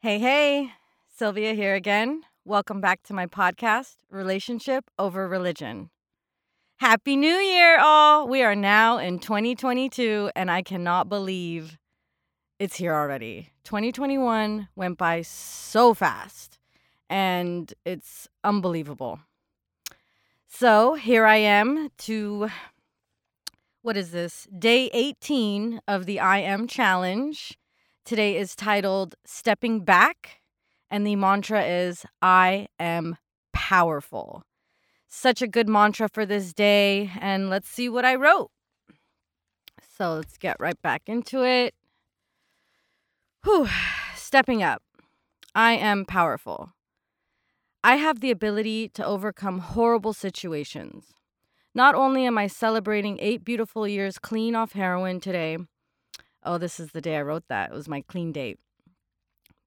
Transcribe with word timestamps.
Hey, 0.00 0.20
hey, 0.20 0.74
Sylvia 1.08 1.54
here 1.54 1.74
again. 1.74 2.22
Welcome 2.44 2.80
back 2.80 3.02
to 3.08 3.12
my 3.12 3.26
podcast, 3.26 3.96
Relationship 4.08 4.92
Over 4.96 5.26
Religion. 5.26 5.90
Happy 6.76 7.16
New 7.16 7.34
Year, 7.34 7.80
all! 7.80 8.28
We 8.28 8.44
are 8.44 8.54
now 8.54 8.98
in 8.98 9.18
2022, 9.18 10.30
and 10.36 10.52
I 10.52 10.62
cannot 10.62 11.08
believe 11.08 11.78
it's 12.60 12.76
here 12.76 12.94
already. 12.94 13.50
2021 13.64 14.68
went 14.76 14.98
by 14.98 15.22
so 15.22 15.94
fast, 15.94 16.60
and 17.10 17.74
it's 17.84 18.28
unbelievable. 18.44 19.18
So 20.46 20.94
here 20.94 21.26
I 21.26 21.38
am 21.38 21.88
to, 21.98 22.50
what 23.82 23.96
is 23.96 24.12
this? 24.12 24.46
Day 24.56 24.90
18 24.92 25.80
of 25.88 26.06
the 26.06 26.20
I 26.20 26.38
Am 26.38 26.68
Challenge. 26.68 27.57
Today 28.08 28.38
is 28.38 28.56
titled 28.56 29.16
Stepping 29.26 29.80
Back, 29.80 30.40
and 30.90 31.06
the 31.06 31.14
mantra 31.14 31.62
is 31.62 32.06
I 32.22 32.68
am 32.80 33.18
powerful. 33.52 34.44
Such 35.06 35.42
a 35.42 35.46
good 35.46 35.68
mantra 35.68 36.08
for 36.08 36.24
this 36.24 36.54
day, 36.54 37.10
and 37.20 37.50
let's 37.50 37.68
see 37.68 37.86
what 37.86 38.06
I 38.06 38.14
wrote. 38.14 38.50
So 39.98 40.14
let's 40.14 40.38
get 40.38 40.56
right 40.58 40.80
back 40.80 41.02
into 41.04 41.44
it. 41.44 41.74
Whew. 43.44 43.68
Stepping 44.16 44.62
up. 44.62 44.80
I 45.54 45.72
am 45.72 46.06
powerful. 46.06 46.72
I 47.84 47.96
have 47.96 48.20
the 48.20 48.30
ability 48.30 48.88
to 48.94 49.04
overcome 49.04 49.58
horrible 49.58 50.14
situations. 50.14 51.12
Not 51.74 51.94
only 51.94 52.24
am 52.24 52.38
I 52.38 52.46
celebrating 52.46 53.18
eight 53.20 53.44
beautiful 53.44 53.86
years 53.86 54.18
clean 54.18 54.54
off 54.54 54.72
heroin 54.72 55.20
today, 55.20 55.58
oh, 56.48 56.56
this 56.56 56.80
is 56.80 56.92
the 56.92 57.02
day 57.02 57.16
I 57.16 57.22
wrote 57.22 57.46
that. 57.48 57.70
It 57.70 57.74
was 57.74 57.88
my 57.88 58.00
clean 58.00 58.32
date. 58.32 58.58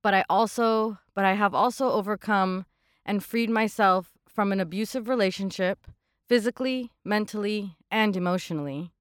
But 0.02 0.16
I 0.16 0.26
also, 0.28 0.98
but 1.14 1.24
I 1.24 1.34
have 1.34 1.54
also 1.54 1.92
overcome 1.92 2.66
and 3.06 3.24
freed 3.24 3.52
myself 3.52 4.14
from 4.28 4.52
an 4.52 4.60
abusive 4.60 5.08
relationship, 5.08 5.86
physically, 6.28 6.92
mentally, 7.06 7.78
and 7.92 8.18
emotionally. 8.18 8.92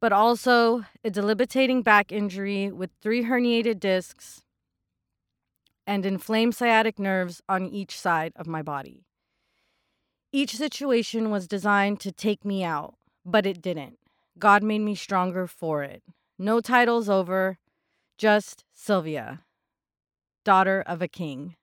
But 0.00 0.12
also 0.12 0.84
a 1.02 1.10
debilitating 1.10 1.82
back 1.82 2.12
injury 2.12 2.70
with 2.70 2.90
three 3.02 3.24
herniated 3.24 3.80
discs 3.80 4.42
and 5.86 6.06
inflamed 6.06 6.54
sciatic 6.54 6.98
nerves 6.98 7.42
on 7.48 7.66
each 7.66 7.98
side 7.98 8.32
of 8.36 8.46
my 8.46 8.62
body. 8.62 9.04
Each 10.30 10.56
situation 10.56 11.30
was 11.30 11.48
designed 11.48 11.98
to 12.00 12.12
take 12.12 12.44
me 12.44 12.62
out, 12.62 12.94
but 13.26 13.46
it 13.46 13.60
didn't. 13.60 13.98
God 14.38 14.62
made 14.62 14.80
me 14.80 14.94
stronger 14.94 15.48
for 15.48 15.82
it. 15.82 16.02
No 16.38 16.60
titles 16.60 17.08
over, 17.08 17.58
just 18.18 18.64
Sylvia, 18.72 19.44
daughter 20.44 20.82
of 20.84 21.00
a 21.00 21.06
king. 21.06 21.54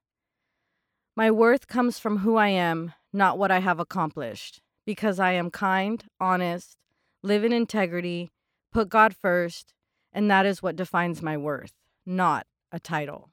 My 1.14 1.30
worth 1.30 1.68
comes 1.68 2.00
from 2.00 2.20
who 2.20 2.38
I 2.38 2.48
am, 2.48 2.94
not 3.12 3.38
what 3.38 3.52
I 3.52 3.60
have 3.60 3.80
accomplished, 3.80 4.62
because 4.86 5.20
I 5.20 5.34
am 5.34 5.52
kind, 5.52 6.06
honest, 6.22 6.78
live 7.22 7.44
in 7.44 7.52
integrity, 7.52 8.32
put 8.72 8.88
God 8.88 9.14
first, 9.14 9.74
and 10.14 10.32
that 10.32 10.46
is 10.46 10.64
what 10.64 10.78
defines 10.78 11.22
my 11.22 11.36
worth, 11.36 11.74
not 12.06 12.48
a 12.72 12.80
title. 12.80 13.30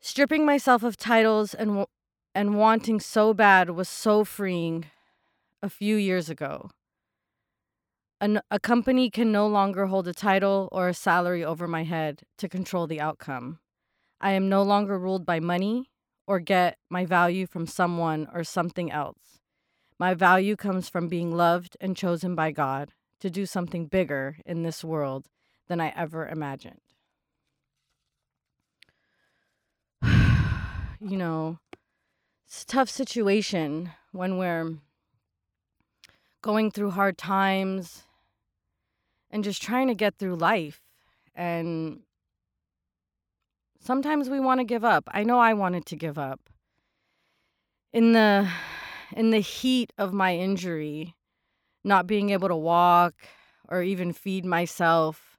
Stripping 0.00 0.46
myself 0.46 0.82
of 0.82 0.96
titles 0.96 1.52
and 1.52 1.84
and 2.34 2.56
wanting 2.56 2.98
so 2.98 3.34
bad 3.34 3.68
was 3.70 3.88
so 3.90 4.24
freeing 4.24 4.86
a 5.62 5.68
few 5.68 5.96
years 5.96 6.30
ago. 6.30 6.70
An, 8.22 8.40
a 8.52 8.60
company 8.60 9.10
can 9.10 9.32
no 9.32 9.48
longer 9.48 9.86
hold 9.86 10.06
a 10.06 10.14
title 10.14 10.68
or 10.70 10.86
a 10.86 10.94
salary 10.94 11.44
over 11.44 11.66
my 11.66 11.82
head 11.82 12.22
to 12.38 12.48
control 12.48 12.86
the 12.86 13.00
outcome. 13.00 13.58
I 14.20 14.30
am 14.30 14.48
no 14.48 14.62
longer 14.62 14.96
ruled 14.96 15.26
by 15.26 15.40
money 15.40 15.90
or 16.24 16.38
get 16.38 16.78
my 16.88 17.04
value 17.04 17.48
from 17.48 17.66
someone 17.66 18.28
or 18.32 18.44
something 18.44 18.92
else. 18.92 19.40
My 19.98 20.14
value 20.14 20.54
comes 20.54 20.88
from 20.88 21.08
being 21.08 21.32
loved 21.32 21.76
and 21.80 21.96
chosen 21.96 22.36
by 22.36 22.52
God 22.52 22.92
to 23.18 23.28
do 23.28 23.44
something 23.44 23.86
bigger 23.86 24.36
in 24.46 24.62
this 24.62 24.84
world 24.84 25.26
than 25.66 25.80
I 25.80 25.92
ever 25.96 26.28
imagined. 26.28 26.78
you 30.04 31.16
know, 31.16 31.58
it's 32.46 32.62
a 32.62 32.66
tough 32.66 32.88
situation 32.88 33.90
when 34.12 34.38
we're 34.38 34.74
going 36.40 36.70
through 36.70 36.92
hard 36.92 37.18
times 37.18 38.04
and 39.32 39.42
just 39.42 39.62
trying 39.62 39.88
to 39.88 39.94
get 39.94 40.18
through 40.18 40.36
life. 40.36 40.82
And 41.34 42.00
sometimes 43.80 44.28
we 44.28 44.38
want 44.38 44.60
to 44.60 44.64
give 44.64 44.84
up. 44.84 45.08
I 45.08 45.24
know 45.24 45.38
I 45.38 45.54
wanted 45.54 45.86
to 45.86 45.96
give 45.96 46.18
up. 46.18 46.40
In 47.92 48.12
the 48.12 48.48
in 49.14 49.30
the 49.30 49.40
heat 49.40 49.92
of 49.98 50.12
my 50.12 50.36
injury, 50.36 51.14
not 51.84 52.06
being 52.06 52.30
able 52.30 52.48
to 52.48 52.56
walk 52.56 53.14
or 53.68 53.82
even 53.82 54.12
feed 54.12 54.44
myself, 54.44 55.38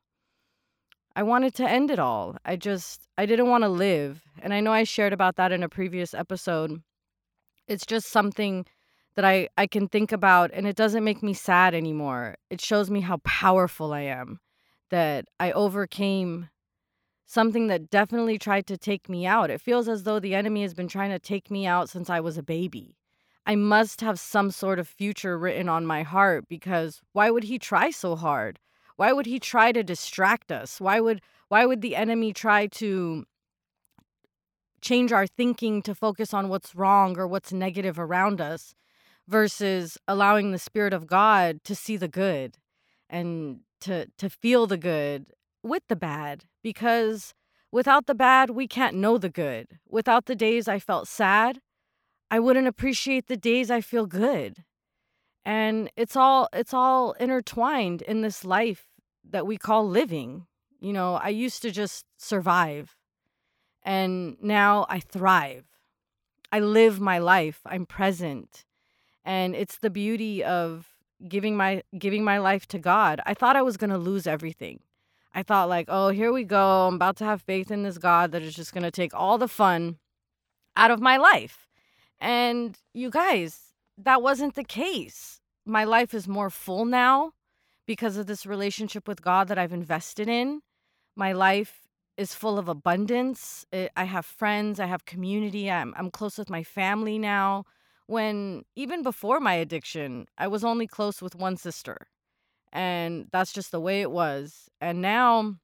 I 1.16 1.24
wanted 1.24 1.56
to 1.56 1.70
end 1.70 1.90
it 1.90 2.00
all. 2.00 2.38
I 2.44 2.56
just 2.56 3.08
I 3.18 3.26
didn't 3.26 3.50
want 3.50 3.64
to 3.64 3.70
live. 3.70 4.24
And 4.42 4.54
I 4.54 4.60
know 4.60 4.72
I 4.72 4.84
shared 4.84 5.14
about 5.14 5.36
that 5.38 5.52
in 5.52 5.64
a 5.64 5.70
previous 5.70 6.14
episode. 6.14 6.82
It's 7.68 7.86
just 7.86 8.08
something 8.10 8.66
that 9.16 9.26
I, 9.26 9.50
I 9.58 9.68
can 9.68 9.88
think 9.88 10.12
about 10.12 10.52
and 10.54 10.68
it 10.68 10.76
doesn't 10.76 11.04
make 11.04 11.22
me 11.22 11.34
sad 11.34 11.74
anymore. 11.74 12.36
It 12.50 12.62
shows 12.62 12.90
me 12.90 13.02
how 13.02 13.18
powerful 13.18 13.94
I 13.94 14.02
am, 14.02 14.40
that 14.90 15.26
I 15.40 15.52
overcame 15.52 16.50
something 17.26 17.68
that 17.68 17.90
definitely 17.90 18.38
tried 18.38 18.68
to 18.68 18.78
take 18.78 19.10
me 19.10 19.26
out. 19.26 19.50
It 19.50 19.62
feels 19.62 19.88
as 19.88 20.04
though 20.04 20.20
the 20.20 20.36
enemy 20.36 20.62
has 20.62 20.74
been 20.74 20.88
trying 20.88 21.12
to 21.12 21.20
take 21.20 21.50
me 21.50 21.66
out 21.66 21.90
since 21.90 22.10
I 22.10 22.20
was 22.20 22.38
a 22.38 22.44
baby. 22.44 22.98
I 23.46 23.56
must 23.56 24.02
have 24.02 24.20
some 24.20 24.52
sort 24.52 24.80
of 24.80 24.88
future 24.88 25.38
written 25.38 25.68
on 25.68 25.86
my 25.86 26.04
heart 26.04 26.48
because 26.48 27.02
why 27.12 27.30
would 27.30 27.44
he 27.46 27.60
try 27.60 27.92
so 27.92 28.16
hard? 28.16 28.60
Why 28.96 29.12
would 29.12 29.26
he 29.26 29.40
try 29.40 29.72
to 29.72 29.84
distract 29.84 30.52
us? 30.52 30.80
Why 30.80 31.00
would 31.00 31.22
why 31.50 31.66
would 31.66 31.82
the 31.82 31.96
enemy 31.96 32.34
try 32.34 32.68
to 32.68 33.26
change 34.82 35.12
our 35.12 35.28
thinking 35.28 35.82
to 35.84 35.94
focus 35.94 36.34
on 36.34 36.50
what's 36.50 36.74
wrong 36.74 37.18
or 37.18 37.28
what's 37.28 37.52
negative 37.52 38.00
around 38.00 38.40
us? 38.40 38.74
Versus 39.28 39.98
allowing 40.08 40.52
the 40.52 40.60
spirit 40.60 40.94
of 40.94 41.08
God 41.08 41.64
to 41.64 41.76
see 41.76 41.98
the 41.98 42.08
good 42.08 42.58
and 43.10 43.60
to 43.82 44.08
to 44.18 44.30
feel 44.30 44.68
the 44.68 44.78
good 44.78 45.28
with 45.62 45.84
the 45.88 45.96
bad 45.96 46.46
because 46.62 47.34
without 47.72 48.06
the 48.06 48.16
bad 48.16 48.50
we 48.50 48.68
can't 48.68 48.96
know 48.96 49.18
the 49.18 49.30
good. 49.30 49.80
Without 49.90 50.26
the 50.26 50.36
days 50.36 50.68
I 50.68 50.80
felt 50.80 51.08
sad, 51.08 51.60
I 52.30 52.40
wouldn't 52.40 52.68
appreciate 52.68 53.28
the 53.28 53.38
days 53.38 53.70
I 53.70 53.82
feel 53.82 54.06
good. 54.06 54.64
And 55.46 55.90
it's 55.96 56.16
all 56.16 56.50
it's 56.54 56.74
all 56.74 57.14
intertwined 57.14 58.02
in 58.02 58.22
this 58.22 58.44
life 58.44 58.88
that 59.30 59.48
we 59.48 59.58
call 59.58 59.88
living. 59.88 60.48
You 60.80 60.94
know, 60.94 61.16
I 61.16 61.30
used 61.30 61.62
to 61.62 61.72
just 61.72 62.06
survive. 62.18 62.96
And 63.86 64.38
now 64.42 64.86
I 64.90 65.00
thrive. 65.00 65.66
I 66.52 66.60
live 66.60 67.00
my 67.00 67.20
life. 67.20 67.62
I'm 67.66 67.86
present 67.86 68.66
and 69.26 69.56
it's 69.56 69.78
the 69.80 69.90
beauty 69.90 70.44
of 70.44 70.88
giving 71.28 71.56
my 71.56 71.84
giving 71.98 72.24
my 72.24 72.38
life 72.38 72.68
to 72.68 72.80
God. 72.80 73.22
I 73.26 73.34
thought 73.34 73.56
I 73.56 73.62
was 73.62 73.78
going 73.78 73.90
to 73.90 73.98
lose 73.98 74.28
everything. 74.28 74.82
I 75.34 75.44
thought 75.44 75.70
like, 75.70 75.88
"Oh, 75.90 76.10
here 76.10 76.32
we 76.32 76.44
go. 76.44 76.88
I'm 76.88 76.96
about 76.96 77.18
to 77.18 77.26
have 77.26 77.42
faith 77.42 77.72
in 77.72 77.84
this 77.84 77.98
God 77.98 78.32
that 78.32 78.42
is 78.42 78.56
just 78.56 78.74
going 78.74 78.84
to 78.84 78.92
take 78.92 79.14
all 79.14 79.38
the 79.38 79.48
fun 79.48 79.98
out 80.76 80.92
of 80.92 81.00
my 81.02 81.18
life." 81.18 81.68
And 82.20 82.78
you 82.94 83.10
guys, 83.10 83.74
that 83.98 84.22
wasn't 84.22 84.56
the 84.56 84.64
case. 84.64 85.42
My 85.66 85.84
life 85.84 86.14
is 86.14 86.28
more 86.28 86.50
full 86.50 86.86
now 86.86 87.34
because 87.86 88.18
of 88.18 88.28
this 88.28 88.46
relationship 88.46 89.08
with 89.08 89.22
God 89.22 89.48
that 89.48 89.58
I've 89.58 89.74
invested 89.74 90.28
in. 90.30 90.62
My 91.16 91.32
life 91.34 91.88
is 92.18 92.36
full 92.36 92.60
of 92.60 92.68
abundance. 92.68 93.66
I 93.74 94.04
have 94.04 94.26
friends, 94.26 94.80
I 94.80 94.86
have 94.86 95.06
community. 95.06 95.72
I'm 95.72 95.94
I'm 95.98 96.12
close 96.12 96.38
with 96.38 96.50
my 96.50 96.64
family 96.64 97.18
now 97.18 97.66
when 98.08 98.64
even 98.76 99.04
before 99.04 99.40
my 99.40 99.54
addiction, 99.54 100.28
I 100.38 100.48
was 100.48 100.64
only 100.64 100.88
close 100.88 101.22
with 101.22 101.36
one 101.36 101.58
sister. 101.58 102.08
And 102.72 103.28
that's 103.32 103.54
just 103.54 103.72
the 103.72 103.80
way 103.80 104.02
it 104.02 104.12
was. 104.12 104.70
And 104.82 105.02
now 105.02 105.56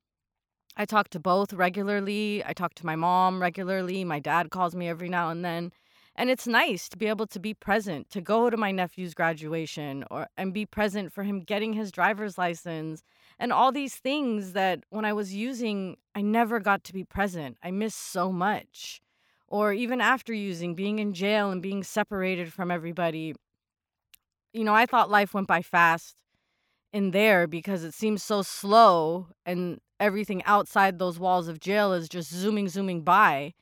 I 0.78 0.86
talk 0.86 1.10
to 1.10 1.20
both 1.20 1.54
regularly. 1.54 2.44
I 2.46 2.54
talk 2.54 2.76
to 2.76 2.86
my 2.86 2.96
mom 2.96 3.42
regularly. 3.42 4.04
My 4.04 4.20
dad 4.20 4.52
calls 4.52 4.76
me 4.76 4.88
every 4.88 5.10
now 5.10 5.30
and 5.30 5.44
then. 5.44 5.72
And 6.16 6.30
it's 6.30 6.48
nice 6.48 6.90
to 6.90 6.98
be 6.98 7.08
able 7.08 7.28
to 7.28 7.40
be 7.40 7.54
present, 7.54 8.10
to 8.12 8.22
go 8.22 8.50
to 8.50 8.58
my 8.58 8.72
nephew's 8.72 9.14
graduation 9.14 10.04
or 10.12 10.28
and 10.38 10.54
be 10.54 10.66
present 10.66 11.14
for 11.14 11.24
him 11.24 11.40
getting 11.40 11.74
his 11.74 11.92
driver's 11.92 12.38
license 12.38 13.04
and 13.40 13.54
all 13.54 13.72
these 13.72 13.96
things 13.96 14.52
that 14.52 14.84
when 14.90 15.06
I 15.06 15.14
was 15.14 15.34
using, 15.34 15.96
I 16.14 16.22
never 16.22 16.60
got 16.60 16.84
to 16.86 16.94
be 16.94 17.06
present. 17.06 17.58
I 17.64 17.72
miss 17.72 17.96
so 17.96 18.32
much 18.32 19.02
or 19.50 19.74
even 19.74 20.00
after 20.00 20.34
using, 20.34 20.76
being 20.76 21.00
in 21.00 21.14
jail 21.14 21.52
and 21.52 21.62
being 21.62 21.84
separated 21.84 22.54
from 22.54 22.72
everybody. 22.72 23.34
You 24.54 24.64
know, 24.64 24.74
I 24.74 24.86
thought 24.86 25.10
life 25.10 25.34
went 25.34 25.48
by 25.48 25.62
fast 25.62 26.16
in 26.94 27.12
there 27.12 27.48
because 27.48 27.84
it 27.84 27.94
seems 27.94 28.24
so 28.24 28.42
slow 28.42 29.28
and 29.46 29.80
everything 30.00 30.44
outside 30.46 30.98
those 30.98 31.20
walls 31.20 31.48
of 31.48 31.60
jail 31.60 31.94
is 31.94 32.08
just 32.08 32.32
zooming, 32.32 32.70
zooming 32.70 33.02
by. 33.02 33.54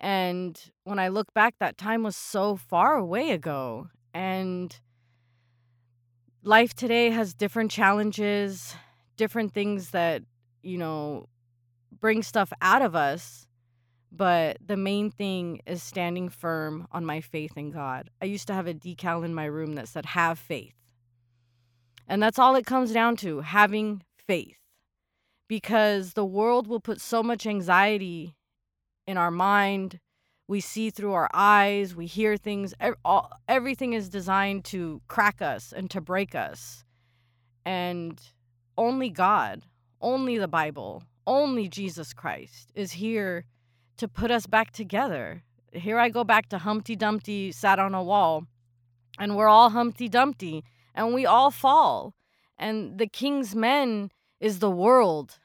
And 0.00 0.60
when 0.84 0.98
I 0.98 1.08
look 1.08 1.32
back, 1.32 1.54
that 1.58 1.78
time 1.78 2.02
was 2.02 2.16
so 2.16 2.56
far 2.56 2.96
away 2.96 3.30
ago. 3.30 3.88
And 4.12 4.78
life 6.42 6.74
today 6.74 7.10
has 7.10 7.34
different 7.34 7.70
challenges, 7.70 8.74
different 9.16 9.52
things 9.52 9.90
that, 9.90 10.22
you 10.62 10.78
know, 10.78 11.28
bring 12.00 12.22
stuff 12.22 12.52
out 12.60 12.82
of 12.82 12.94
us. 12.94 13.45
But 14.16 14.56
the 14.64 14.78
main 14.78 15.10
thing 15.10 15.60
is 15.66 15.82
standing 15.82 16.30
firm 16.30 16.86
on 16.90 17.04
my 17.04 17.20
faith 17.20 17.52
in 17.56 17.70
God. 17.70 18.08
I 18.22 18.24
used 18.24 18.46
to 18.46 18.54
have 18.54 18.66
a 18.66 18.72
decal 18.72 19.24
in 19.24 19.34
my 19.34 19.44
room 19.44 19.74
that 19.74 19.88
said, 19.88 20.06
Have 20.06 20.38
faith. 20.38 20.74
And 22.08 22.22
that's 22.22 22.38
all 22.38 22.54
it 22.54 22.64
comes 22.64 22.92
down 22.92 23.16
to 23.16 23.40
having 23.40 24.02
faith. 24.16 24.56
Because 25.48 26.14
the 26.14 26.24
world 26.24 26.66
will 26.66 26.80
put 26.80 27.00
so 27.00 27.22
much 27.22 27.46
anxiety 27.46 28.36
in 29.06 29.18
our 29.18 29.30
mind. 29.30 30.00
We 30.48 30.60
see 30.60 30.90
through 30.90 31.12
our 31.12 31.28
eyes, 31.34 31.94
we 31.94 32.06
hear 32.06 32.38
things. 32.38 32.72
Everything 33.48 33.92
is 33.92 34.08
designed 34.08 34.64
to 34.66 35.02
crack 35.08 35.42
us 35.42 35.74
and 35.76 35.90
to 35.90 36.00
break 36.00 36.34
us. 36.34 36.84
And 37.66 38.18
only 38.78 39.10
God, 39.10 39.64
only 40.00 40.38
the 40.38 40.48
Bible, 40.48 41.02
only 41.26 41.68
Jesus 41.68 42.14
Christ 42.14 42.72
is 42.74 42.92
here 42.92 43.44
to 43.96 44.08
put 44.08 44.30
us 44.30 44.46
back 44.46 44.72
together. 44.72 45.42
Here 45.72 45.98
I 45.98 46.08
go 46.08 46.24
back 46.24 46.48
to 46.50 46.58
Humpty 46.58 46.96
Dumpty 46.96 47.52
sat 47.52 47.78
on 47.78 47.94
a 47.94 48.02
wall, 48.02 48.46
and 49.18 49.36
we're 49.36 49.48
all 49.48 49.70
Humpty 49.70 50.08
Dumpty 50.08 50.64
and 50.96 51.14
we 51.14 51.26
all 51.26 51.50
fall. 51.50 52.14
And 52.58 52.98
the 52.98 53.06
king's 53.06 53.54
men 53.54 54.10
is 54.40 54.58
the 54.58 54.70
world. 54.70 55.38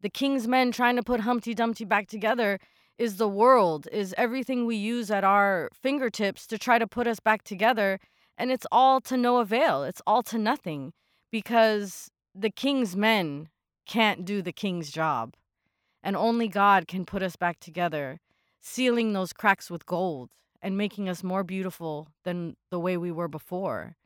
The 0.00 0.08
king's 0.08 0.46
men 0.46 0.72
trying 0.72 0.96
to 0.96 1.02
put 1.02 1.20
Humpty 1.20 1.54
Dumpty 1.54 1.84
back 1.84 2.08
together 2.08 2.58
is 2.98 3.16
the 3.16 3.28
world, 3.28 3.88
is 3.90 4.14
everything 4.16 4.64
we 4.64 4.76
use 4.76 5.10
at 5.10 5.24
our 5.24 5.68
fingertips 5.74 6.46
to 6.46 6.58
try 6.58 6.78
to 6.78 6.86
put 6.86 7.06
us 7.06 7.18
back 7.18 7.42
together. 7.42 7.98
And 8.38 8.50
it's 8.50 8.66
all 8.70 9.00
to 9.02 9.16
no 9.16 9.38
avail. 9.38 9.82
It's 9.82 10.02
all 10.06 10.22
to 10.24 10.38
nothing 10.38 10.92
because 11.30 12.10
the 12.34 12.50
king's 12.50 12.96
men 12.96 13.48
can't 13.86 14.24
do 14.24 14.40
the 14.40 14.52
king's 14.52 14.90
job. 14.90 15.34
And 16.02 16.16
only 16.16 16.48
God 16.48 16.88
can 16.88 17.04
put 17.04 17.22
us 17.22 17.36
back 17.36 17.60
together, 17.60 18.20
sealing 18.60 19.12
those 19.12 19.32
cracks 19.32 19.70
with 19.70 19.86
gold 19.86 20.30
and 20.60 20.76
making 20.76 21.08
us 21.08 21.22
more 21.22 21.44
beautiful 21.44 22.08
than 22.24 22.56
the 22.70 22.80
way 22.80 22.96
we 22.96 23.10
were 23.10 23.28
before 23.28 23.96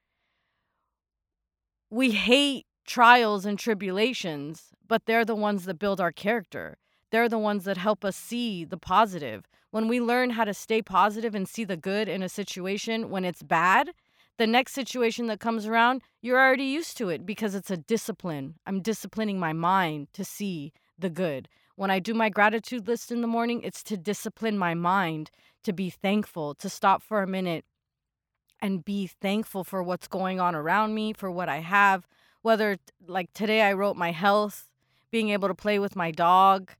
we 1.91 2.11
hate 2.11 2.67
trials 2.85 3.47
and 3.47 3.59
tribulations, 3.59 4.73
but 4.87 5.07
they're 5.07 5.25
the 5.25 5.35
ones 5.35 5.65
that 5.65 5.79
build 5.79 6.01
our 6.01 6.13
character. 6.13 6.79
They're 7.11 7.29
the 7.29 7.39
ones 7.39 7.65
that 7.65 7.77
help 7.77 8.05
us 8.05 8.17
see 8.17 8.65
the 8.65 8.77
positive. 8.77 9.47
When 9.71 9.89
we 9.89 10.01
learn 10.01 10.31
how 10.31 10.45
to 10.45 10.55
stay 10.55 10.83
positive 10.83 11.35
and 11.35 11.49
see 11.49 11.65
the 11.65 11.77
good 11.77 12.09
in 12.09 12.23
a 12.23 12.29
situation 12.29 13.11
when 13.11 13.25
it's 13.25 13.43
bad, 13.43 13.91
the 14.37 14.47
next 14.47 14.73
situation 14.73 15.27
that 15.29 15.41
comes 15.41 15.67
around, 15.67 16.03
you're 16.21 16.41
already 16.41 16.65
used 16.65 16.97
to 16.99 17.09
it 17.09 17.25
because 17.25 17.55
it's 17.55 17.71
a 17.71 17.77
discipline. 17.77 18.57
I'm 18.67 18.83
disciplining 18.83 19.39
my 19.39 19.53
mind 19.53 20.09
to 20.15 20.25
see 20.25 20.73
the 20.99 21.11
good. 21.11 21.49
When 21.77 21.91
I 21.91 21.99
do 21.99 22.15
my 22.15 22.31
gratitude 22.31 22.89
list 22.89 23.13
in 23.13 23.21
the 23.21 23.27
morning, 23.27 23.61
it's 23.63 23.83
to 23.85 23.99
discipline 23.99 24.57
my 24.57 24.73
mind 24.75 25.31
to 25.63 25.75
be 25.75 25.91
thankful, 25.91 26.55
to 26.55 26.71
stop 26.71 27.03
for 27.03 27.23
a 27.23 27.27
minute 27.27 27.67
and 28.61 28.83
be 28.83 29.07
thankful 29.07 29.63
for 29.63 29.83
what's 29.83 30.09
going 30.09 30.41
on 30.41 30.55
around 30.55 30.95
me, 30.95 31.13
for 31.13 31.31
what 31.31 31.51
I 31.51 31.59
have. 31.59 32.07
Whether, 32.41 32.79
like 33.07 33.31
today, 33.35 33.61
I 33.61 33.75
wrote 33.75 33.97
my 33.97 34.11
health, 34.11 34.71
being 35.11 35.29
able 35.31 35.49
to 35.49 35.55
play 35.55 35.79
with 35.79 35.95
my 35.95 36.11
dog, 36.11 36.73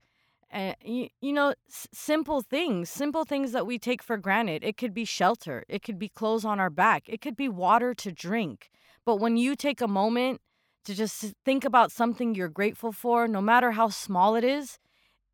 eh, 0.51 0.73
and 0.81 0.95
you, 0.97 1.09
you 1.21 1.31
know, 1.33 1.53
s- 1.69 1.87
simple 1.93 2.41
things, 2.41 2.89
simple 2.89 3.23
things 3.23 3.51
that 3.51 3.67
we 3.67 3.77
take 3.77 4.01
for 4.01 4.17
granted. 4.17 4.63
It 4.63 4.77
could 4.77 4.93
be 4.95 5.05
shelter, 5.05 5.63
it 5.69 5.83
could 5.83 5.99
be 5.99 6.09
clothes 6.09 6.43
on 6.45 6.59
our 6.59 6.71
back, 6.71 7.03
it 7.07 7.21
could 7.21 7.35
be 7.35 7.49
water 7.49 7.93
to 7.93 8.11
drink. 8.11 8.71
But 9.05 9.17
when 9.17 9.37
you 9.37 9.55
take 9.55 9.79
a 9.81 9.87
moment 9.87 10.41
to 10.85 10.95
just 10.95 11.23
think 11.45 11.63
about 11.65 11.91
something 11.91 12.33
you're 12.33 12.47
grateful 12.49 12.91
for, 12.91 13.27
no 13.27 13.41
matter 13.41 13.71
how 13.71 13.89
small 13.89 14.35
it 14.35 14.43
is, 14.43 14.79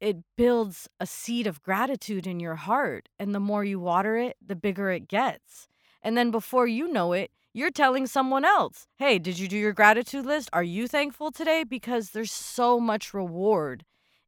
it 0.04 0.18
builds 0.36 0.90
a 1.00 1.06
seed 1.06 1.48
of 1.48 1.64
gratitude 1.64 2.28
in 2.28 2.42
your 2.42 2.56
heart. 2.56 3.08
And 3.18 3.34
the 3.34 3.40
more 3.40 3.64
you 3.64 3.80
water 3.80 4.18
it, 4.18 4.36
the 4.46 4.56
bigger 4.56 4.92
it 4.92 5.08
gets. 5.08 5.70
And 6.02 6.18
then 6.18 6.30
before 6.30 6.68
you 6.68 6.92
know 6.92 7.14
it, 7.14 7.32
you're 7.54 7.72
telling 7.72 8.06
someone 8.06 8.44
else, 8.44 8.88
hey, 8.98 9.18
did 9.18 9.40
you 9.40 9.48
do 9.48 9.56
your 9.56 9.72
gratitude 9.72 10.26
list? 10.26 10.50
Are 10.52 10.62
you 10.64 10.90
thankful 10.90 11.32
today? 11.32 11.64
Because 11.64 12.10
there's 12.10 12.34
so 12.34 12.82
much 12.82 13.14
reward 13.14 13.86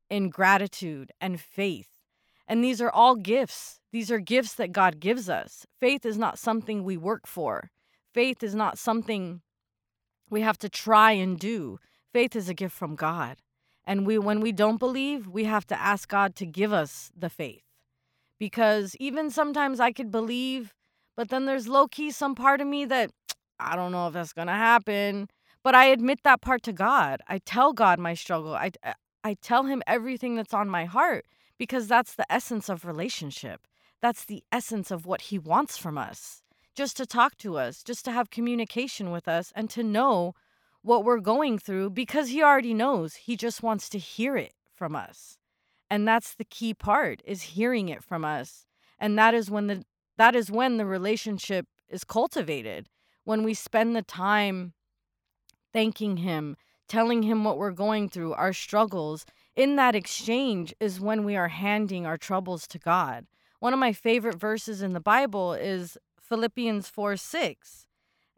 in 0.09 0.29
gratitude 0.29 1.11
and 1.19 1.41
faith. 1.41 1.89
And 2.47 2.63
these 2.63 2.79
are 2.79 2.91
all 2.91 3.17
gifts. 3.17 3.81
These 3.91 4.09
are 4.09 4.19
gifts 4.19 4.53
that 4.53 4.71
God 4.71 5.01
gives 5.01 5.27
us. 5.27 5.65
Faith 5.81 6.05
is 6.05 6.17
not 6.17 6.39
something 6.39 6.85
we 6.85 6.95
work 6.95 7.27
for, 7.27 7.69
faith 8.13 8.43
is 8.43 8.55
not 8.55 8.77
something 8.77 9.41
we 10.29 10.39
have 10.39 10.57
to 10.59 10.69
try 10.69 11.11
and 11.11 11.37
do. 11.37 11.79
Faith 12.13 12.33
is 12.33 12.47
a 12.47 12.53
gift 12.53 12.73
from 12.73 12.95
God. 12.95 13.41
And 13.87 14.05
we 14.05 14.17
when 14.17 14.39
we 14.39 14.51
don't 14.51 14.77
believe, 14.77 15.27
we 15.27 15.43
have 15.43 15.67
to 15.67 15.79
ask 15.79 16.09
God 16.09 16.35
to 16.35 16.45
give 16.45 16.73
us 16.73 17.11
the 17.15 17.29
faith. 17.29 17.63
Because 18.39 18.95
even 18.99 19.29
sometimes 19.29 19.79
I 19.79 19.91
could 19.91 20.11
believe 20.11 20.73
but 21.15 21.29
then 21.29 21.45
there's 21.45 21.67
low 21.67 21.87
key 21.87 22.11
some 22.11 22.35
part 22.35 22.61
of 22.61 22.67
me 22.67 22.85
that 22.85 23.11
I 23.59 23.75
don't 23.75 23.91
know 23.91 24.07
if 24.07 24.13
that's 24.13 24.33
going 24.33 24.47
to 24.47 24.53
happen. 24.53 25.29
But 25.63 25.73
I 25.73 25.85
admit 25.85 26.19
that 26.23 26.41
part 26.41 26.61
to 26.63 26.73
God. 26.73 27.21
I 27.27 27.39
tell 27.39 27.73
God 27.73 27.99
my 27.99 28.13
struggle. 28.13 28.53
I, 28.53 28.71
uh, 28.83 28.93
I 29.23 29.35
tell 29.41 29.63
him 29.63 29.81
everything 29.87 30.35
that's 30.35 30.53
on 30.53 30.69
my 30.69 30.85
heart 30.85 31.25
because 31.57 31.87
that's 31.87 32.13
the 32.13 32.31
essence 32.31 32.69
of 32.69 32.85
relationship. 32.85 33.61
That's 34.01 34.25
the 34.25 34.43
essence 34.51 34.91
of 34.91 35.07
what 35.07 35.21
he 35.21 35.39
wants 35.39 35.77
from 35.77 35.97
us. 35.97 36.43
Just 36.75 36.97
to 36.97 37.05
talk 37.05 37.37
to 37.37 37.57
us, 37.57 37.81
just 37.81 38.05
to 38.05 38.11
have 38.11 38.29
communication 38.29 39.09
with 39.09 39.27
us 39.27 39.51
and 39.55 39.69
to 39.71 39.81
know 39.81 40.35
what 40.85 41.03
we're 41.03 41.19
going 41.19 41.57
through 41.57 41.89
because 41.89 42.29
he 42.29 42.43
already 42.43 42.73
knows. 42.73 43.15
He 43.15 43.35
just 43.35 43.63
wants 43.63 43.89
to 43.89 43.97
hear 43.97 44.37
it 44.37 44.53
from 44.71 44.95
us. 44.95 45.39
And 45.89 46.07
that's 46.07 46.35
the 46.35 46.45
key 46.45 46.73
part 46.75 47.21
is 47.25 47.41
hearing 47.41 47.89
it 47.89 48.03
from 48.03 48.23
us. 48.23 48.65
And 48.99 49.17
that 49.17 49.33
is 49.33 49.49
when 49.49 49.67
the 49.67 49.83
that 50.17 50.35
is 50.35 50.49
when 50.51 50.77
the 50.77 50.85
relationship 50.85 51.67
is 51.89 52.03
cultivated. 52.03 52.87
When 53.23 53.43
we 53.43 53.53
spend 53.53 53.95
the 53.95 54.03
time 54.03 54.73
thanking 55.73 56.17
Him, 56.17 56.55
telling 56.87 57.23
Him 57.23 57.43
what 57.43 57.57
we're 57.57 57.71
going 57.71 58.07
through, 58.07 58.33
our 58.33 58.53
struggles. 58.53 59.25
In 59.55 59.77
that 59.77 59.95
exchange 59.95 60.73
is 60.79 60.99
when 60.99 61.25
we 61.25 61.35
are 61.35 61.47
handing 61.47 62.05
our 62.05 62.17
troubles 62.17 62.67
to 62.67 62.79
God. 62.79 63.25
One 63.59 63.73
of 63.73 63.79
my 63.79 63.91
favorite 63.91 64.39
verses 64.39 64.81
in 64.81 64.93
the 64.93 64.99
Bible 64.99 65.53
is 65.53 65.97
Philippians 66.19 66.87
4 66.89 67.17
6. 67.17 67.84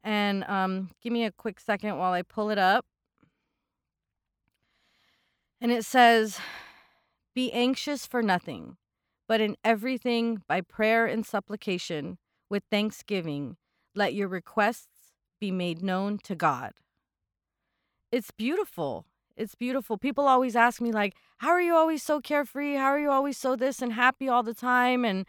And 0.08 0.46
um, 0.46 0.92
give 1.04 1.12
me 1.12 1.26
a 1.26 1.32
quick 1.32 1.60
second 1.60 1.98
while 1.98 2.14
I 2.14 2.22
pull 2.22 2.50
it 2.50 2.58
up. 2.58 2.86
And 5.60 5.70
it 5.72 5.84
says, 5.84 6.40
Be 7.36 7.52
anxious 7.52 8.06
for 8.06 8.22
nothing 8.22 8.78
but 9.28 9.42
in 9.42 9.58
everything, 9.64 10.42
by 10.48 10.62
prayer 10.62 11.06
and 11.06 11.26
supplication, 11.26 12.18
with 12.50 12.64
thanksgiving, 12.72 13.58
let 13.94 14.14
your 14.14 14.30
requests 14.30 15.12
be 15.40 15.52
made 15.52 15.84
known 15.84 16.18
to 16.20 16.36
God. 16.36 16.72
It's 18.12 18.32
beautiful. 18.32 19.06
It's 19.36 19.54
beautiful. 19.54 19.98
People 19.98 20.28
always 20.28 20.56
ask 20.56 20.80
me, 20.80 20.92
like, 20.92 21.16
how 21.40 21.50
are 21.50 21.62
you 21.62 21.76
always 21.76 22.02
so 22.02 22.22
carefree? 22.22 22.76
How 22.76 22.86
are 22.86 23.00
you 23.00 23.12
always 23.12 23.38
so 23.38 23.56
this 23.56 23.82
and 23.82 23.94
happy 23.94 24.30
all 24.30 24.44
the 24.44 24.54
time? 24.54 25.04
And 25.04 25.26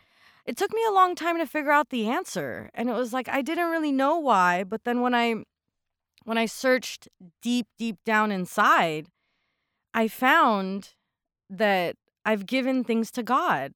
it 0.48 0.56
took 0.56 0.72
me 0.72 0.80
a 0.88 0.92
long 0.92 1.14
time 1.14 1.36
to 1.36 1.46
figure 1.46 1.70
out 1.70 1.90
the 1.90 2.08
answer. 2.08 2.70
And 2.72 2.88
it 2.88 2.94
was 2.94 3.12
like, 3.12 3.28
I 3.28 3.42
didn't 3.42 3.70
really 3.70 3.92
know 3.92 4.18
why. 4.18 4.64
But 4.64 4.84
then 4.84 5.02
when 5.02 5.14
I, 5.14 5.44
when 6.24 6.38
I 6.38 6.46
searched 6.46 7.06
deep, 7.42 7.66
deep 7.78 7.98
down 8.06 8.32
inside, 8.32 9.08
I 9.92 10.08
found 10.08 10.94
that 11.50 11.96
I've 12.24 12.46
given 12.46 12.82
things 12.82 13.10
to 13.10 13.22
God 13.22 13.74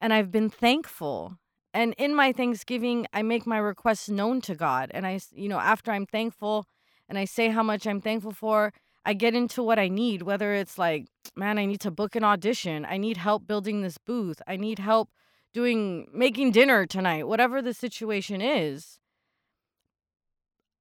and 0.00 0.14
I've 0.14 0.30
been 0.30 0.48
thankful. 0.48 1.36
And 1.74 1.94
in 1.98 2.14
my 2.14 2.32
thanksgiving, 2.32 3.06
I 3.12 3.20
make 3.20 3.46
my 3.46 3.58
requests 3.58 4.08
known 4.08 4.40
to 4.42 4.54
God. 4.54 4.90
And 4.94 5.06
I, 5.06 5.20
you 5.32 5.50
know, 5.50 5.60
after 5.60 5.92
I'm 5.92 6.06
thankful 6.06 6.64
and 7.10 7.18
I 7.18 7.26
say 7.26 7.48
how 7.48 7.62
much 7.62 7.86
I'm 7.86 8.00
thankful 8.00 8.32
for, 8.32 8.72
I 9.04 9.12
get 9.12 9.34
into 9.34 9.62
what 9.62 9.78
I 9.78 9.88
need, 9.88 10.22
whether 10.22 10.54
it's 10.54 10.78
like, 10.78 11.08
man, 11.36 11.58
I 11.58 11.66
need 11.66 11.80
to 11.82 11.90
book 11.90 12.16
an 12.16 12.24
audition. 12.24 12.86
I 12.86 12.96
need 12.96 13.18
help 13.18 13.46
building 13.46 13.82
this 13.82 13.98
booth. 13.98 14.40
I 14.46 14.56
need 14.56 14.78
help 14.78 15.10
doing, 15.52 16.08
making 16.12 16.52
dinner 16.52 16.86
tonight, 16.86 17.26
whatever 17.26 17.60
the 17.60 17.74
situation 17.74 18.40
is. 18.40 18.98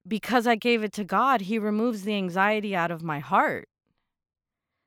Because 0.08 0.48
I 0.48 0.56
gave 0.56 0.84
it 0.84 0.94
to 0.94 1.04
God, 1.04 1.42
He 1.42 1.60
removes 1.60 2.04
the 2.04 2.16
anxiety 2.16 2.76
out 2.76 2.92
of 2.92 3.04
my 3.04 3.20
heart. 3.20 3.70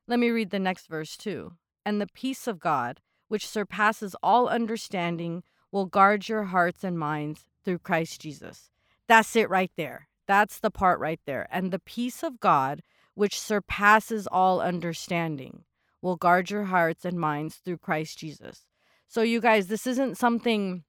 Let 0.08 0.18
me 0.18 0.30
read 0.30 0.50
the 0.50 0.58
next 0.58 0.88
verse 0.88 1.16
too. 1.16 1.52
And 1.84 2.00
the 2.00 2.06
peace 2.06 2.46
of 2.46 2.60
God 2.60 3.00
which 3.32 3.48
surpasses 3.48 4.14
all 4.22 4.46
understanding, 4.46 5.42
will 5.70 5.86
guard 5.86 6.28
your 6.28 6.44
hearts 6.44 6.84
and 6.84 6.98
minds 6.98 7.46
through 7.64 7.78
Christ 7.78 8.20
Jesus. 8.20 8.68
That's 9.08 9.34
it 9.34 9.48
right 9.48 9.70
there. 9.74 10.06
That's 10.28 10.58
the 10.58 10.70
part 10.70 11.00
right 11.00 11.18
there. 11.24 11.48
And 11.50 11.70
the 11.70 11.78
peace 11.78 12.22
of 12.22 12.40
God, 12.40 12.82
which 13.14 13.40
surpasses 13.40 14.26
all 14.26 14.60
understanding, 14.60 15.64
will 16.02 16.16
guard 16.16 16.50
your 16.50 16.64
hearts 16.64 17.06
and 17.06 17.18
minds 17.18 17.54
through 17.56 17.78
Christ 17.78 18.18
Jesus. 18.18 18.66
So, 19.12 19.20
you 19.20 19.42
guys, 19.42 19.66
this 19.66 19.86
isn't 19.86 20.16
something 20.16 20.84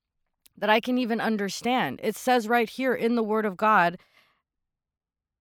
that 0.57 0.69
I 0.69 0.79
can 0.79 0.97
even 0.97 1.19
understand. 1.19 1.99
It 2.01 2.15
says 2.15 2.47
right 2.47 2.69
here 2.69 2.95
in 2.95 3.15
the 3.15 3.21
Word 3.21 3.45
of 3.45 3.57
God 3.57 3.97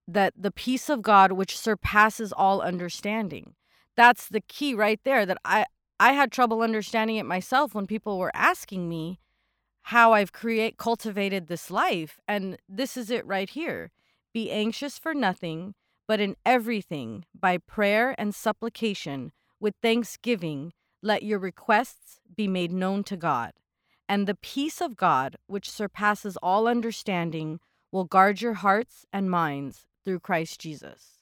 that 0.05 0.33
the 0.35 0.51
peace 0.51 0.89
of 0.89 1.01
God, 1.01 1.31
which 1.31 1.57
surpasses 1.57 2.33
all 2.33 2.59
understanding. 2.59 3.53
That's 3.95 4.27
the 4.27 4.41
key 4.41 4.73
right 4.73 4.99
there 5.05 5.25
that 5.25 5.37
I, 5.45 5.65
I 5.97 6.11
had 6.11 6.29
trouble 6.29 6.61
understanding 6.61 7.15
it 7.15 7.25
myself 7.25 7.73
when 7.73 7.87
people 7.87 8.19
were 8.19 8.35
asking 8.35 8.89
me 8.89 9.17
how 9.83 10.11
I've 10.11 10.33
create 10.33 10.75
cultivated 10.75 11.47
this 11.47 11.71
life 11.71 12.19
and 12.27 12.57
this 12.67 12.97
is 12.97 13.09
it 13.09 13.25
right 13.25 13.49
here. 13.49 13.91
Be 14.33 14.51
anxious 14.51 14.99
for 14.99 15.13
nothing, 15.13 15.73
but 16.05 16.19
in 16.19 16.35
everything 16.45 17.23
by 17.33 17.59
prayer 17.59 18.13
and 18.17 18.35
supplication 18.35 19.31
with 19.57 19.73
thanksgiving 19.81 20.73
let 21.03 21.21
your 21.21 21.37
requests 21.37 22.19
be 22.35 22.47
made 22.47 22.71
known 22.71 23.03
to 23.03 23.17
God. 23.17 23.51
And 24.07 24.25
the 24.25 24.35
peace 24.35 24.81
of 24.81 24.95
God, 24.95 25.35
which 25.47 25.69
surpasses 25.69 26.37
all 26.41 26.67
understanding, 26.67 27.59
will 27.91 28.05
guard 28.05 28.41
your 28.41 28.53
hearts 28.53 29.05
and 29.11 29.29
minds 29.29 29.85
through 30.03 30.21
Christ 30.21 30.59
Jesus. 30.59 31.19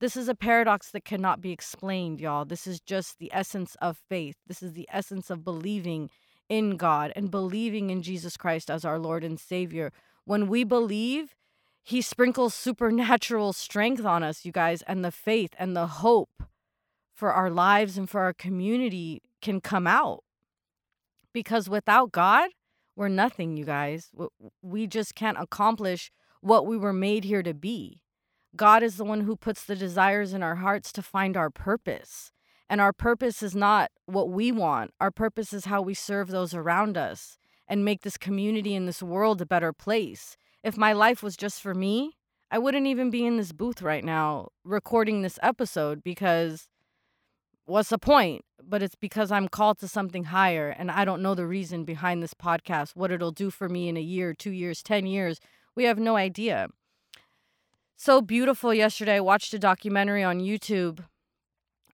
This 0.00 0.16
is 0.16 0.28
a 0.28 0.34
paradox 0.34 0.90
that 0.90 1.04
cannot 1.04 1.40
be 1.40 1.52
explained, 1.52 2.20
y'all. 2.20 2.44
This 2.44 2.66
is 2.66 2.80
just 2.80 3.18
the 3.18 3.30
essence 3.32 3.76
of 3.80 3.98
faith. 4.08 4.36
This 4.46 4.62
is 4.62 4.72
the 4.72 4.88
essence 4.92 5.30
of 5.30 5.44
believing 5.44 6.10
in 6.48 6.76
God 6.76 7.12
and 7.16 7.30
believing 7.30 7.90
in 7.90 8.02
Jesus 8.02 8.36
Christ 8.36 8.70
as 8.70 8.84
our 8.84 8.98
Lord 8.98 9.24
and 9.24 9.38
Savior. 9.38 9.92
When 10.24 10.48
we 10.48 10.64
believe, 10.64 11.34
He 11.82 12.02
sprinkles 12.02 12.54
supernatural 12.54 13.52
strength 13.52 14.04
on 14.04 14.22
us, 14.22 14.44
you 14.44 14.52
guys, 14.52 14.82
and 14.82 15.04
the 15.04 15.10
faith 15.10 15.54
and 15.58 15.76
the 15.76 15.86
hope 15.86 16.42
for 17.14 17.32
our 17.32 17.48
lives 17.48 17.96
and 17.96 18.10
for 18.10 18.20
our 18.20 18.34
community 18.34 19.22
can 19.44 19.60
come 19.60 19.86
out. 19.86 20.24
Because 21.32 21.68
without 21.68 22.10
God, 22.10 22.50
we're 22.96 23.08
nothing, 23.08 23.56
you 23.56 23.64
guys. 23.64 24.10
We 24.62 24.88
just 24.88 25.14
can't 25.14 25.38
accomplish 25.38 26.10
what 26.40 26.66
we 26.66 26.76
were 26.76 26.92
made 26.92 27.24
here 27.24 27.42
to 27.42 27.54
be. 27.54 28.00
God 28.56 28.82
is 28.82 28.96
the 28.96 29.04
one 29.04 29.22
who 29.22 29.36
puts 29.36 29.64
the 29.64 29.76
desires 29.76 30.32
in 30.32 30.42
our 30.42 30.56
hearts 30.56 30.92
to 30.92 31.02
find 31.02 31.36
our 31.36 31.50
purpose. 31.50 32.30
And 32.70 32.80
our 32.80 32.92
purpose 32.92 33.42
is 33.42 33.54
not 33.54 33.90
what 34.06 34.30
we 34.30 34.50
want, 34.50 34.92
our 35.00 35.10
purpose 35.10 35.52
is 35.52 35.66
how 35.66 35.82
we 35.82 35.94
serve 35.94 36.28
those 36.28 36.54
around 36.54 36.96
us 36.96 37.36
and 37.68 37.84
make 37.84 38.02
this 38.02 38.16
community 38.16 38.74
and 38.74 38.88
this 38.88 39.02
world 39.02 39.40
a 39.40 39.46
better 39.46 39.72
place. 39.72 40.36
If 40.62 40.76
my 40.76 40.92
life 40.92 41.22
was 41.22 41.36
just 41.36 41.60
for 41.60 41.74
me, 41.74 42.12
I 42.50 42.58
wouldn't 42.58 42.86
even 42.86 43.10
be 43.10 43.26
in 43.26 43.36
this 43.36 43.52
booth 43.52 43.82
right 43.82 44.04
now 44.04 44.48
recording 44.64 45.22
this 45.22 45.38
episode 45.42 46.02
because 46.02 46.68
what's 47.66 47.90
the 47.90 47.98
point? 47.98 48.44
But 48.66 48.82
it's 48.82 48.94
because 48.94 49.30
I'm 49.30 49.48
called 49.48 49.78
to 49.78 49.88
something 49.88 50.24
higher 50.24 50.68
and 50.70 50.90
I 50.90 51.04
don't 51.04 51.22
know 51.22 51.34
the 51.34 51.46
reason 51.46 51.84
behind 51.84 52.22
this 52.22 52.34
podcast, 52.34 52.96
what 52.96 53.10
it'll 53.10 53.32
do 53.32 53.50
for 53.50 53.68
me 53.68 53.88
in 53.88 53.96
a 53.96 54.00
year, 54.00 54.34
two 54.34 54.52
years, 54.52 54.82
10 54.82 55.06
years. 55.06 55.38
We 55.74 55.84
have 55.84 55.98
no 55.98 56.16
idea 56.16 56.68
so 57.96 58.20
beautiful 58.20 58.74
yesterday. 58.74 59.16
I 59.16 59.20
watched 59.20 59.54
a 59.54 59.58
documentary 59.58 60.22
on 60.22 60.40
YouTube 60.40 61.04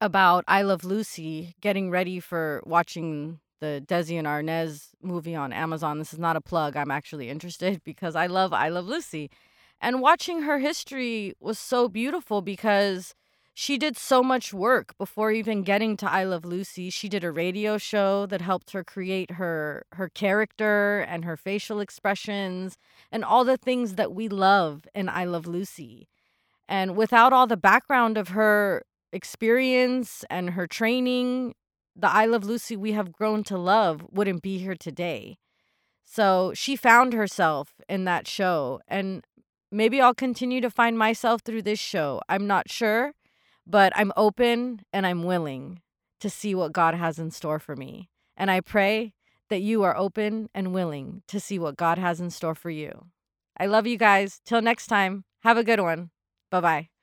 about 0.00 0.44
I 0.48 0.62
Love 0.62 0.84
Lucy, 0.84 1.54
getting 1.60 1.90
ready 1.90 2.20
for 2.20 2.62
watching 2.64 3.40
the 3.60 3.84
Desi 3.86 4.18
and 4.18 4.26
Arnaz 4.26 4.88
movie 5.02 5.34
on 5.34 5.52
Amazon. 5.52 5.98
This 5.98 6.12
is 6.12 6.18
not 6.18 6.36
a 6.36 6.40
plug. 6.40 6.76
I'm 6.76 6.90
actually 6.90 7.28
interested 7.28 7.82
because 7.84 8.16
I 8.16 8.26
love 8.26 8.52
I 8.52 8.68
Love 8.68 8.86
Lucy. 8.86 9.30
And 9.80 10.00
watching 10.00 10.42
her 10.42 10.58
history 10.58 11.34
was 11.40 11.58
so 11.58 11.88
beautiful 11.88 12.42
because 12.42 13.14
she 13.54 13.76
did 13.76 13.96
so 13.96 14.22
much 14.22 14.54
work 14.54 14.96
before 14.96 15.32
even 15.32 15.62
getting 15.62 15.96
to 15.98 16.10
I 16.10 16.24
Love 16.24 16.44
Lucy. 16.44 16.88
She 16.90 17.08
did 17.08 17.24
a 17.24 17.32
radio 17.32 17.78
show 17.78 18.26
that 18.26 18.40
helped 18.40 18.70
her 18.70 18.84
create 18.84 19.32
her 19.32 19.84
her 19.92 20.08
character 20.08 21.00
and 21.00 21.24
her 21.24 21.36
facial 21.36 21.80
expressions 21.80 22.78
and 23.10 23.24
all 23.24 23.44
the 23.44 23.56
things 23.56 23.94
that 23.96 24.12
we 24.12 24.28
love 24.28 24.86
in 24.94 25.08
I 25.08 25.24
Love 25.24 25.46
Lucy. 25.46 26.08
And 26.68 26.96
without 26.96 27.32
all 27.32 27.46
the 27.46 27.56
background 27.56 28.16
of 28.16 28.28
her 28.28 28.84
experience 29.12 30.24
and 30.30 30.50
her 30.50 30.66
training, 30.66 31.54
the 31.96 32.10
I 32.10 32.26
Love 32.26 32.44
Lucy 32.44 32.76
we 32.76 32.92
have 32.92 33.12
grown 33.12 33.42
to 33.44 33.58
love 33.58 34.06
wouldn't 34.10 34.42
be 34.42 34.58
here 34.58 34.76
today. 34.76 35.38
So 36.04 36.52
she 36.54 36.76
found 36.76 37.12
herself 37.12 37.74
in 37.88 38.04
that 38.04 38.26
show. 38.26 38.80
And 38.88 39.24
maybe 39.70 40.00
I'll 40.00 40.14
continue 40.14 40.60
to 40.60 40.70
find 40.70 40.96
myself 40.96 41.42
through 41.42 41.62
this 41.62 41.78
show. 41.78 42.20
I'm 42.28 42.46
not 42.46 42.70
sure 42.70 43.12
but 43.66 43.92
I'm 43.96 44.12
open 44.16 44.82
and 44.92 45.06
I'm 45.06 45.22
willing 45.22 45.80
to 46.20 46.30
see 46.30 46.54
what 46.54 46.72
God 46.72 46.94
has 46.94 47.18
in 47.18 47.30
store 47.30 47.58
for 47.58 47.76
me. 47.76 48.10
And 48.36 48.50
I 48.50 48.60
pray 48.60 49.14
that 49.48 49.60
you 49.60 49.82
are 49.82 49.96
open 49.96 50.48
and 50.54 50.72
willing 50.72 51.22
to 51.28 51.40
see 51.40 51.58
what 51.58 51.76
God 51.76 51.98
has 51.98 52.20
in 52.20 52.30
store 52.30 52.54
for 52.54 52.70
you. 52.70 53.06
I 53.58 53.66
love 53.66 53.86
you 53.86 53.96
guys. 53.96 54.40
Till 54.44 54.62
next 54.62 54.86
time, 54.86 55.24
have 55.42 55.56
a 55.56 55.64
good 55.64 55.80
one. 55.80 56.10
Bye 56.50 56.60
bye. 56.60 56.99